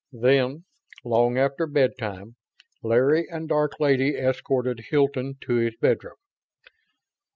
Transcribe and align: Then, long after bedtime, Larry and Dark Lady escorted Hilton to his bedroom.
Then, 0.13 0.63
long 1.05 1.37
after 1.37 1.67
bedtime, 1.67 2.35
Larry 2.81 3.29
and 3.29 3.47
Dark 3.47 3.73
Lady 3.79 4.15
escorted 4.17 4.79
Hilton 4.89 5.35
to 5.41 5.57
his 5.57 5.75
bedroom. 5.79 6.15